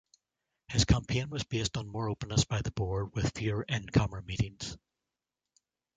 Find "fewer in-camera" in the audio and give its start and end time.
3.37-4.23